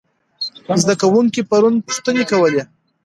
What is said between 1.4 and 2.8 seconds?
پرون پوښتنې کولې.